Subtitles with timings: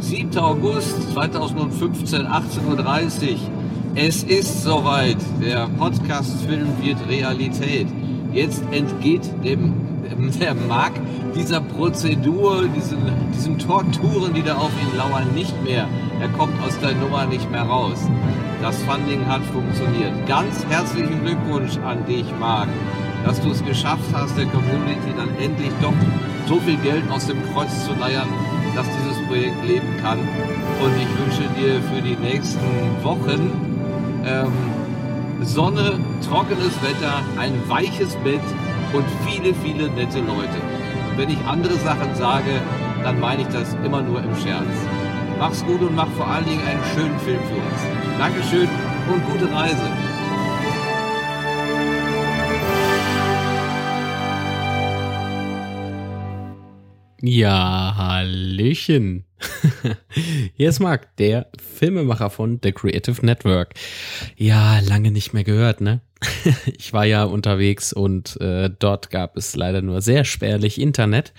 [0.00, 0.38] 7.
[0.38, 3.38] August 2015, 18.30 Uhr.
[3.94, 5.16] Es ist soweit.
[5.42, 7.88] Der Podcast-Film wird Realität.
[8.32, 9.74] Jetzt entgeht dem,
[10.40, 10.92] der Mark
[11.34, 12.98] dieser Prozedur, diesen,
[13.34, 15.88] diesen Torturen, die da auf ihn lauern, nicht mehr.
[16.20, 18.08] Er kommt aus der Nummer nicht mehr raus.
[18.60, 20.26] Das Funding hat funktioniert.
[20.26, 22.68] Ganz herzlichen Glückwunsch an dich, Marc,
[23.24, 25.92] dass du es geschafft hast, der Community dann endlich doch
[26.48, 28.28] so viel Geld aus dem Kreuz zu leiern,
[28.74, 30.18] dass dieses Projekt leben kann.
[30.18, 33.52] Und ich wünsche dir für die nächsten Wochen
[34.26, 34.52] ähm,
[35.42, 38.40] Sonne, trockenes Wetter, ein weiches Bett
[38.92, 40.58] und viele, viele nette Leute.
[41.10, 42.60] Und wenn ich andere Sachen sage,
[43.04, 44.66] dann meine ich das immer nur im Scherz.
[45.38, 48.18] Mach's gut und mach vor allen Dingen einen schönen Film für uns.
[48.18, 48.68] Dankeschön
[49.08, 49.88] und gute Reise.
[57.20, 59.24] Ja, Hallöchen.
[60.54, 63.74] Hier ist Marc, der Filmemacher von The Creative Network.
[64.36, 66.00] Ja, lange nicht mehr gehört, ne?
[66.78, 71.32] Ich war ja unterwegs und äh, dort gab es leider nur sehr spärlich Internet,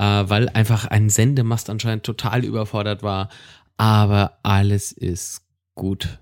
[0.00, 3.28] äh, weil einfach ein Sendemast anscheinend total überfordert war.
[3.76, 5.42] Aber alles ist
[5.74, 6.18] gut.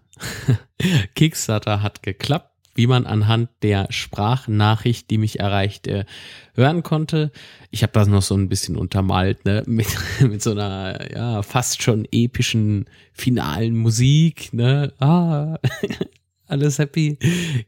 [1.15, 6.07] Kickstarter hat geklappt wie man anhand der Sprachnachricht, die mich erreichte,
[6.55, 7.33] hören konnte.
[7.73, 9.89] Ich habe das noch so ein bisschen untermalt, ne, mit,
[10.21, 15.59] mit so einer, ja, fast schon epischen finalen Musik, ne, ah,
[16.47, 17.19] alles happy.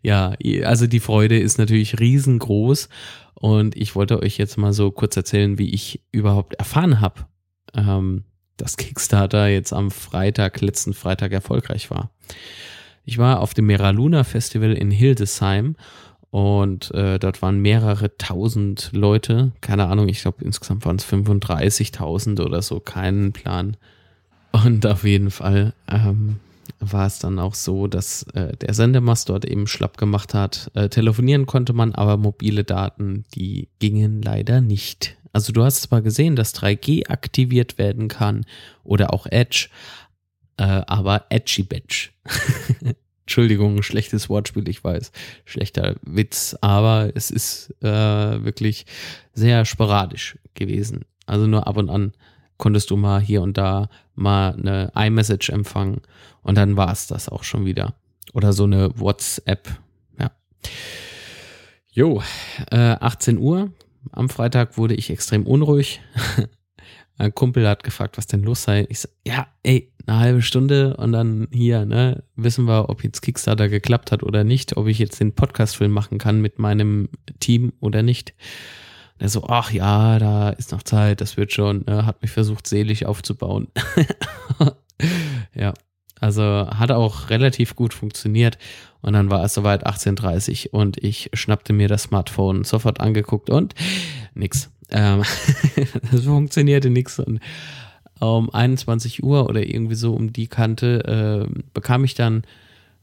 [0.01, 2.89] Ja, also die Freude ist natürlich riesengroß
[3.41, 7.27] und ich wollte euch jetzt mal so kurz erzählen, wie ich überhaupt erfahren habe,
[7.75, 8.25] ähm,
[8.59, 12.11] dass Kickstarter jetzt am Freitag, letzten Freitag erfolgreich war.
[13.07, 15.77] Ich war auf dem Meraluna Festival in Hildesheim
[16.29, 19.53] und äh, dort waren mehrere tausend Leute.
[19.63, 23.79] Keine Ahnung, ich glaube insgesamt waren es 35.000 oder so, keinen Plan.
[24.53, 26.41] Und auf jeden Fall ähm,
[26.79, 30.71] war es dann auch so, dass äh, der Sendemast dort eben schlapp gemacht hat.
[30.75, 35.17] Äh, telefonieren konnte man, aber mobile Daten, die gingen leider nicht.
[35.33, 38.45] Also du hast zwar gesehen, dass 3G aktiviert werden kann
[38.83, 39.69] oder auch Edge,
[40.57, 42.11] äh, aber Edgy Badge.
[43.23, 45.13] Entschuldigung, schlechtes Wortspiel, ich weiß.
[45.45, 48.87] Schlechter Witz, aber es ist äh, wirklich
[49.35, 51.05] sehr sporadisch gewesen.
[51.27, 52.13] Also nur ab und an
[52.61, 56.03] konntest du mal hier und da mal eine iMessage empfangen
[56.43, 57.95] und dann war es das auch schon wieder.
[58.33, 59.69] Oder so eine WhatsApp.
[60.19, 60.31] Ja.
[61.91, 62.23] Jo,
[62.71, 63.73] äh, 18 Uhr.
[64.13, 66.01] Am Freitag wurde ich extrem unruhig.
[67.19, 68.87] Ein Kumpel hat gefragt, was denn los sei.
[68.89, 73.21] Ich so, ja, ey, eine halbe Stunde und dann hier, ne, wissen wir, ob jetzt
[73.21, 77.73] Kickstarter geklappt hat oder nicht, ob ich jetzt den Podcast-Film machen kann mit meinem Team
[77.81, 78.33] oder nicht.
[79.21, 82.31] Und er so, ach ja, da ist noch Zeit, das wird schon, ne, hat mich
[82.31, 83.69] versucht, selig aufzubauen.
[85.55, 85.75] ja,
[86.19, 88.57] also hat auch relativ gut funktioniert.
[89.03, 93.75] Und dann war es soweit 18.30 und ich schnappte mir das Smartphone sofort angeguckt und
[94.33, 94.71] nix.
[94.89, 95.23] Ähm,
[96.11, 97.19] das funktionierte nichts.
[97.19, 97.41] Und
[98.21, 102.45] um 21 Uhr oder irgendwie so um die Kante äh, bekam ich dann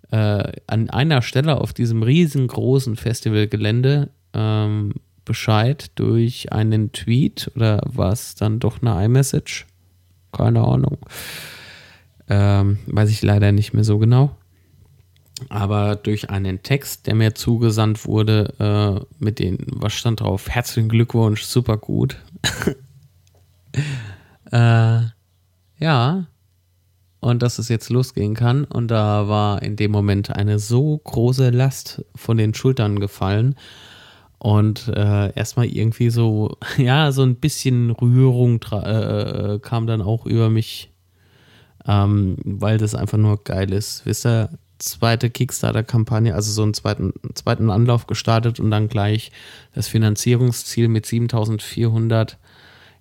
[0.10, 4.94] äh, an einer Stelle auf diesem riesengroßen Festivalgelände ähm,
[5.28, 9.66] Bescheid durch einen Tweet oder war es dann doch eine iMessage?
[10.32, 10.98] Keine Ahnung.
[12.30, 14.36] Ähm, weiß ich leider nicht mehr so genau
[15.50, 20.50] aber durch einen Text, der mir zugesandt wurde, äh, mit den, was stand drauf?
[20.50, 22.18] Herzlichen Glückwunsch, super gut.
[24.52, 25.02] äh,
[25.80, 26.26] ja.
[27.20, 28.64] Und dass es jetzt losgehen kann.
[28.64, 33.56] Und da war in dem Moment eine so große Last von den Schultern gefallen.
[34.40, 40.26] Und äh, erstmal irgendwie so, ja, so ein bisschen Rührung äh, äh, kam dann auch
[40.26, 40.92] über mich,
[41.88, 44.06] ähm, weil das einfach nur geil ist.
[44.06, 44.50] Wisst ihr,
[44.80, 49.32] zweite Kickstarter-Kampagne, also so einen zweiten, zweiten Anlauf gestartet und dann gleich
[49.74, 52.38] das Finanzierungsziel mit 7400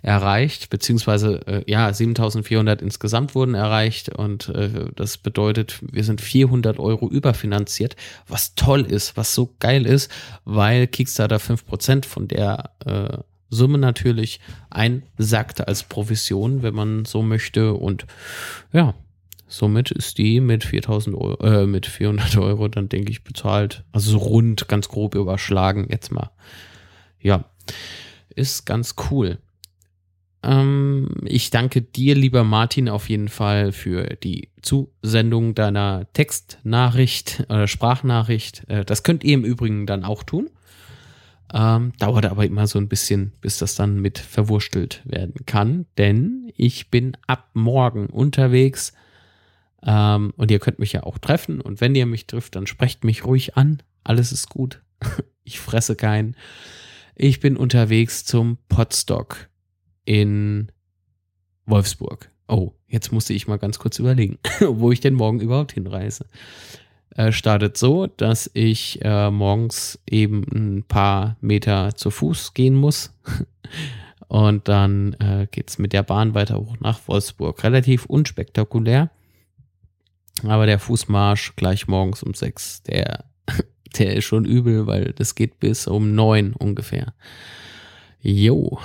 [0.06, 6.78] erreicht, beziehungsweise äh, ja, 7400 insgesamt wurden erreicht und äh, das bedeutet, wir sind 400
[6.78, 7.96] Euro überfinanziert,
[8.28, 10.08] was toll ist, was so geil ist,
[10.44, 13.18] weil Kickstarter 5% von der äh,
[13.50, 14.38] Summe natürlich
[14.70, 18.06] einsackt als Provision, wenn man so möchte und
[18.72, 18.94] ja,
[19.48, 23.84] Somit ist die mit 4000 Euro, äh, mit 400 Euro dann denke ich bezahlt.
[23.92, 26.30] Also so rund, ganz grob überschlagen jetzt mal.
[27.20, 27.44] Ja,
[28.34, 29.38] ist ganz cool.
[30.46, 37.66] Ähm, ich danke dir, lieber Martin, auf jeden Fall für die Zusendung deiner Textnachricht oder
[37.66, 38.62] Sprachnachricht.
[38.68, 40.48] Äh, das könnt ihr im Übrigen dann auch tun.
[41.52, 46.52] Ähm, dauert aber immer so ein bisschen, bis das dann mit verwurstelt werden kann, denn
[46.56, 48.92] ich bin ab morgen unterwegs
[49.84, 53.04] ähm, und ihr könnt mich ja auch treffen und wenn ihr mich trifft, dann sprecht
[53.04, 53.80] mich ruhig an.
[54.02, 54.82] Alles ist gut.
[55.44, 56.34] ich fresse keinen.
[57.14, 59.48] Ich bin unterwegs zum Potstock
[60.06, 60.72] in
[61.66, 62.30] Wolfsburg.
[62.48, 66.24] Oh, jetzt musste ich mal ganz kurz überlegen, wo ich denn morgen überhaupt hinreise
[67.16, 73.12] äh, startet so, dass ich äh, morgens eben ein paar Meter zu Fuß gehen muss.
[74.28, 77.62] Und dann äh, geht es mit der Bahn weiter hoch nach Wolfsburg.
[77.62, 79.10] Relativ unspektakulär.
[80.42, 83.24] Aber der Fußmarsch gleich morgens um sechs, der,
[83.98, 87.14] der ist schon übel, weil das geht bis um neun ungefähr.
[88.20, 88.78] Jo.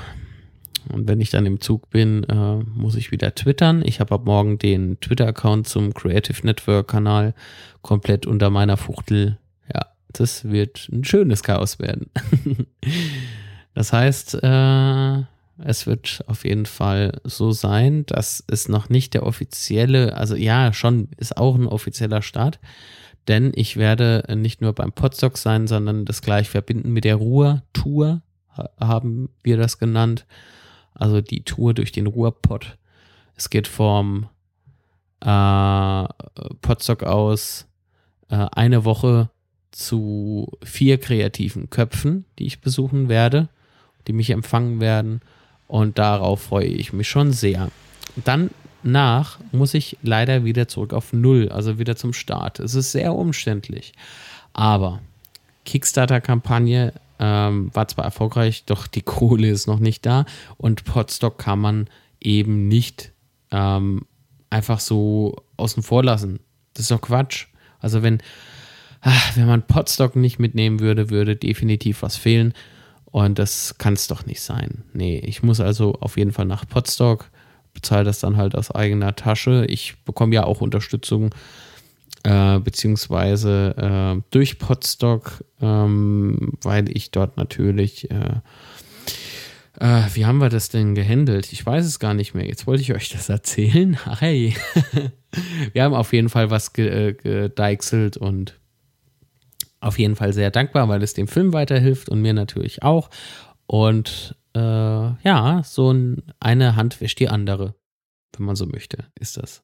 [0.92, 3.82] Und wenn ich dann im Zug bin, äh, muss ich wieder twittern.
[3.86, 7.34] Ich habe ab morgen den Twitter-Account zum Creative Network-Kanal
[7.82, 9.38] komplett unter meiner Fuchtel.
[9.74, 12.10] Ja, das wird ein schönes Chaos werden.
[13.74, 15.24] das heißt, äh,
[15.64, 20.74] es wird auf jeden Fall so sein, dass es noch nicht der offizielle, also ja,
[20.74, 22.60] schon ist auch ein offizieller Start,
[23.28, 28.22] denn ich werde nicht nur beim Podstock sein, sondern das gleich verbinden mit der Ruhr-Tour,
[28.80, 30.26] haben wir das genannt
[30.94, 32.78] also die Tour durch den Ruhrpott.
[33.36, 34.28] Es geht vom
[35.22, 36.06] äh,
[36.62, 37.68] Potsdok aus
[38.30, 39.30] äh, eine Woche
[39.72, 43.50] zu vier kreativen Köpfen, die ich besuchen werde,
[44.08, 45.22] die mich empfangen werden.
[45.68, 47.70] Und darauf freue ich mich schon sehr.
[48.26, 48.50] Dann
[48.84, 52.60] nach muss ich leider wieder zurück auf Null, also wieder zum Start.
[52.60, 53.94] Es ist sehr umständlich.
[54.54, 55.02] Aber
[55.66, 60.26] Kickstarter-Kampagne ähm, war zwar erfolgreich, doch die Kohle ist noch nicht da
[60.58, 61.88] und Podstock kann man
[62.20, 63.12] eben nicht
[63.52, 64.06] ähm,
[64.50, 66.40] einfach so außen vor lassen.
[66.74, 67.48] Das ist doch Quatsch.
[67.80, 68.22] Also wenn,
[69.02, 72.54] ach, wenn man Podstock nicht mitnehmen würde, würde definitiv was fehlen.
[73.06, 74.84] Und das kann es doch nicht sein.
[74.94, 77.30] Nee, ich muss also auf jeden Fall nach Podstock,
[77.74, 79.66] bezahle das dann halt aus eigener Tasche.
[79.68, 81.36] Ich bekomme ja auch Unterstützung
[82.24, 88.42] äh, beziehungsweise äh, durch Podstock, ähm, weil ich dort natürlich, äh,
[89.80, 91.52] äh, wie haben wir das denn gehandelt?
[91.52, 92.46] Ich weiß es gar nicht mehr.
[92.46, 93.98] Jetzt wollte ich euch das erzählen.
[94.20, 94.56] Hey,
[95.74, 98.60] wir haben auf jeden Fall was äh, gedeichselt und
[99.80, 103.10] auf jeden Fall sehr dankbar, weil es dem Film weiterhilft und mir natürlich auch.
[103.66, 107.74] Und äh, ja, so ein, eine Hand wäscht die andere,
[108.38, 109.64] wenn man so möchte, ist das.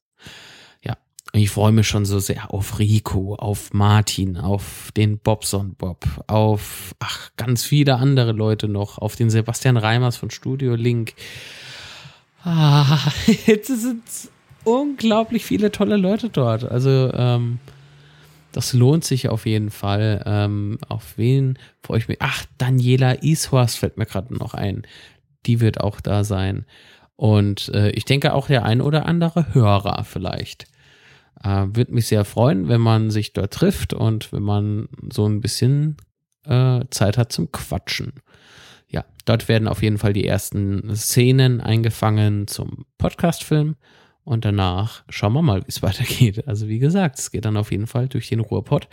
[1.34, 6.96] Ich freue mich schon so sehr auf Rico, auf Martin, auf den Bobson Bob, auf
[7.00, 11.14] ach, ganz viele andere Leute noch, auf den Sebastian Reimers von Studio Link.
[12.44, 13.00] Ah,
[13.46, 14.04] jetzt sind
[14.64, 16.64] unglaublich viele tolle Leute dort.
[16.64, 17.60] Also, ähm,
[18.52, 20.24] das lohnt sich auf jeden Fall.
[20.26, 22.18] Ähm, auf wen freue ich mich?
[22.22, 24.84] Ach, Daniela Ishorst fällt mir gerade noch ein.
[25.46, 26.66] Die wird auch da sein.
[27.16, 30.68] Und äh, ich denke auch der ein oder andere Hörer vielleicht.
[31.44, 35.42] Äh, Würde mich sehr freuen, wenn man sich dort trifft und wenn man so ein
[35.42, 35.98] bisschen
[36.46, 38.14] äh, Zeit hat zum Quatschen.
[38.90, 43.76] Ja, dort werden auf jeden Fall die ersten Szenen eingefangen zum Podcastfilm
[44.24, 46.48] und danach schauen wir mal, wie es weitergeht.
[46.48, 48.88] Also wie gesagt, es geht dann auf jeden Fall durch den Ruhrpott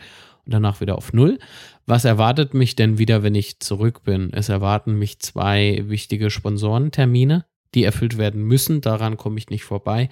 [0.44, 1.38] und danach wieder auf Null.
[1.86, 4.32] Was erwartet mich denn wieder, wenn ich zurück bin?
[4.32, 7.44] Es erwarten mich zwei wichtige Sponsorentermine,
[7.74, 8.80] die erfüllt werden müssen.
[8.80, 10.08] Daran komme ich nicht vorbei.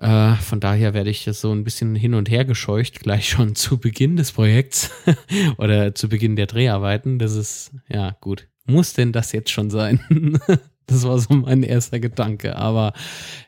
[0.00, 3.78] Äh, von daher werde ich so ein bisschen hin und her gescheucht, gleich schon zu
[3.78, 4.90] Beginn des Projekts
[5.58, 7.18] oder zu Beginn der Dreharbeiten.
[7.18, 8.48] Das ist, ja, gut.
[8.64, 10.00] Muss denn das jetzt schon sein?
[10.86, 12.56] das war so mein erster Gedanke.
[12.56, 12.94] Aber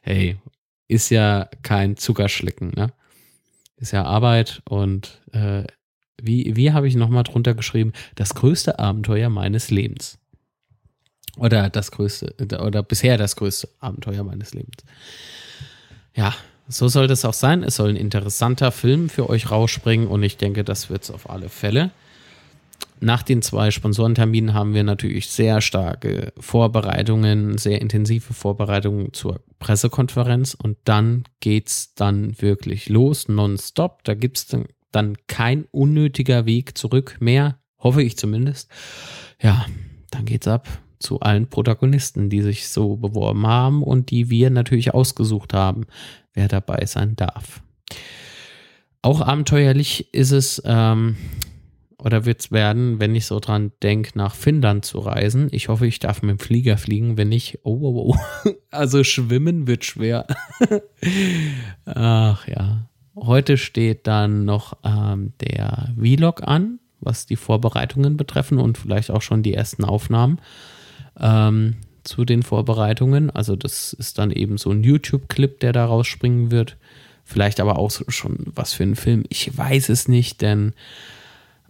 [0.02, 0.36] hey,
[0.88, 2.92] ist ja kein Zuckerschlecken, ne?
[3.76, 5.64] Ist ja Arbeit und äh,
[6.20, 7.92] wie, wie habe ich nochmal drunter geschrieben?
[8.14, 10.18] Das größte Abenteuer meines Lebens.
[11.36, 14.84] Oder das größte, oder bisher das größte Abenteuer meines Lebens
[16.14, 16.34] ja,
[16.68, 17.62] so soll das auch sein.
[17.62, 21.28] Es soll ein interessanter Film für euch rausspringen und ich denke, das wird es auf
[21.28, 21.90] alle Fälle.
[23.00, 30.54] Nach den zwei Sponsorenterminen haben wir natürlich sehr starke Vorbereitungen, sehr intensive Vorbereitungen zur Pressekonferenz
[30.54, 34.04] und dann geht es dann wirklich los, nonstop.
[34.04, 38.70] Da gibt es dann, dann kein unnötiger Weg zurück mehr, hoffe ich zumindest.
[39.40, 39.66] Ja,
[40.12, 40.68] dann geht's ab
[41.02, 45.86] zu allen Protagonisten, die sich so beworben haben und die wir natürlich ausgesucht haben,
[46.34, 47.62] wer dabei sein darf.
[49.02, 51.16] Auch abenteuerlich ist es ähm,
[52.02, 55.48] oder wird es werden, wenn ich so dran denke, nach Finnland zu reisen.
[55.52, 57.16] Ich hoffe, ich darf mit dem Flieger fliegen.
[57.16, 58.50] Wenn nicht, oh, oh, oh.
[58.70, 60.26] Also schwimmen wird schwer.
[61.84, 62.88] Ach ja.
[63.14, 69.22] Heute steht dann noch ähm, der Vlog an, was die Vorbereitungen betreffen und vielleicht auch
[69.22, 70.40] schon die ersten Aufnahmen
[71.22, 73.30] ähm, zu den Vorbereitungen.
[73.30, 76.76] Also das ist dann eben so ein YouTube-Clip, der da rausspringen wird.
[77.24, 79.24] Vielleicht aber auch schon was für ein Film.
[79.28, 80.74] Ich weiß es nicht, denn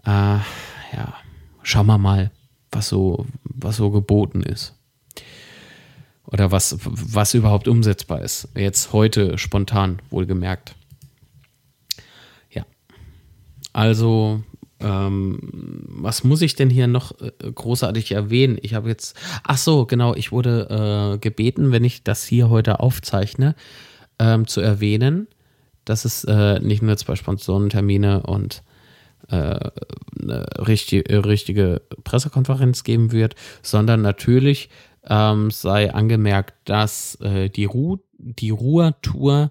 [0.05, 1.15] äh, ja,
[1.63, 2.31] schauen wir mal,
[2.71, 4.75] was so, was so geboten ist.
[6.25, 8.49] Oder was, was überhaupt umsetzbar ist.
[8.55, 10.75] Jetzt heute spontan, wohlgemerkt.
[12.51, 12.65] Ja.
[13.75, 14.43] Also,
[14.83, 18.59] ähm, was muss ich denn hier noch äh, großartig erwähnen?
[18.63, 22.81] Ich habe jetzt, ach so, genau, ich wurde äh, gebeten, wenn ich das hier heute
[22.81, 23.55] aufzeichne,
[24.19, 25.29] ähm, zu erwähnen,
[25.85, 28.63] dass es äh, nicht nur zwei Sponsorentermine und
[29.29, 29.71] äh,
[30.21, 34.69] eine richtige, richtige Pressekonferenz geben wird, sondern natürlich
[35.09, 37.69] ähm, sei angemerkt, dass äh, die,
[38.19, 39.51] die Ruhr-Tour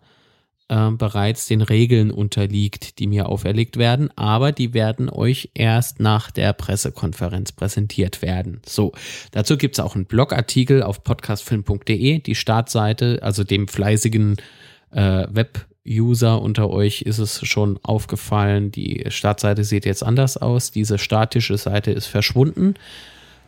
[0.71, 6.31] äh, bereits den Regeln unterliegt, die mir auferlegt werden, aber die werden euch erst nach
[6.31, 8.61] der Pressekonferenz präsentiert werden.
[8.65, 8.93] So,
[9.31, 14.37] dazu gibt es auch einen Blogartikel auf podcastfilm.de, die Startseite, also dem fleißigen
[14.91, 20.69] äh, Web- User unter euch ist es schon aufgefallen, die Startseite sieht jetzt anders aus.
[20.69, 22.75] Diese statische Seite ist verschwunden.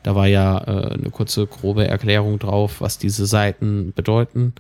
[0.02, 4.56] Da war ja äh, eine kurze, grobe Erklärung drauf, was diese Seiten bedeuten.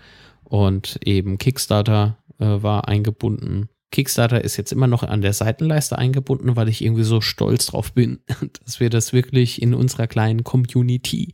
[0.54, 3.70] Und eben Kickstarter äh, war eingebunden.
[3.90, 7.92] Kickstarter ist jetzt immer noch an der Seitenleiste eingebunden, weil ich irgendwie so stolz drauf
[7.94, 8.20] bin,
[8.64, 11.34] dass wir das wirklich in unserer kleinen Community,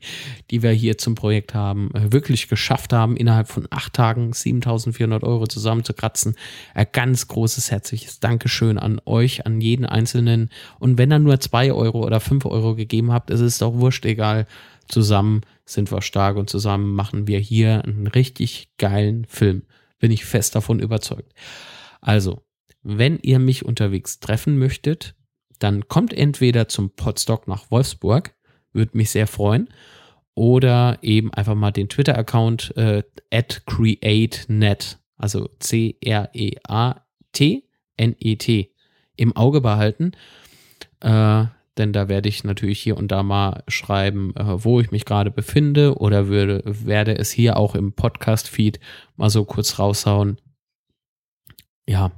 [0.52, 5.22] die wir hier zum Projekt haben, äh, wirklich geschafft haben, innerhalb von acht Tagen 7400
[5.26, 6.38] Euro zusammenzukratzen.
[6.74, 10.50] Ein ganz großes herzliches Dankeschön an euch, an jeden Einzelnen.
[10.80, 14.06] Und wenn er nur zwei Euro oder fünf Euro gegeben habt, ist es doch wurscht,
[14.06, 14.48] egal.
[14.88, 19.64] Zusammen sind wir stark und zusammen machen wir hier einen richtig geilen Film.
[20.00, 21.34] Bin ich fest davon überzeugt.
[22.02, 22.42] Also,
[22.82, 25.16] wenn ihr mich unterwegs treffen möchtet,
[25.60, 28.34] dann kommt entweder zum Podstock nach Wolfsburg,
[28.72, 29.70] würde mich sehr freuen,
[30.34, 36.32] oder eben einfach mal den Twitter-Account äh, at createnet, also C-R-E-A-T-N-E-T,
[39.18, 40.14] im Auge behalten.
[41.02, 41.46] Äh,
[41.80, 45.32] denn da werde ich natürlich hier und da mal schreiben, äh, wo ich mich gerade
[45.32, 48.80] befinde oder würde, werde es hier auch im Podcast-Feed
[49.16, 50.40] mal so kurz raushauen.
[51.88, 52.12] Ja,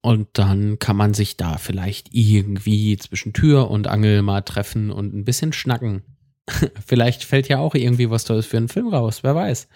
[0.00, 5.14] und dann kann man sich da vielleicht irgendwie zwischen Tür und Angel mal treffen und
[5.14, 6.02] ein bisschen schnacken.
[6.86, 9.66] vielleicht fällt ja auch irgendwie was Tolles für einen Film raus, wer weiß.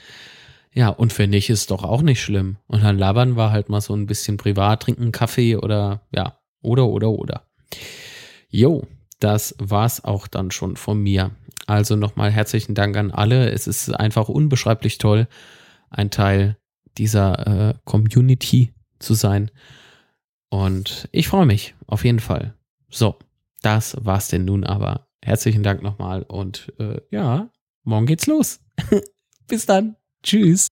[0.74, 2.58] Ja, und für nicht ist doch auch nicht schlimm.
[2.66, 6.86] Und dann labern wir halt mal so ein bisschen privat, trinken Kaffee oder ja, oder,
[6.86, 7.47] oder, oder.
[8.50, 8.86] Jo,
[9.20, 11.32] das war's auch dann schon von mir.
[11.66, 13.50] Also nochmal herzlichen Dank an alle.
[13.50, 15.28] Es ist einfach unbeschreiblich toll,
[15.90, 16.56] ein Teil
[16.96, 19.50] dieser äh, Community zu sein.
[20.50, 22.54] Und ich freue mich, auf jeden Fall.
[22.88, 23.18] So,
[23.62, 25.08] das war's denn nun aber.
[25.22, 27.50] Herzlichen Dank nochmal und äh, ja,
[27.82, 28.60] morgen geht's los.
[29.46, 29.96] Bis dann.
[30.22, 30.68] Tschüss.